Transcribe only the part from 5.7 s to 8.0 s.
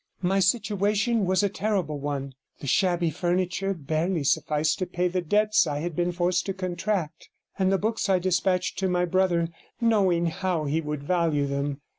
had been forced to contract, and the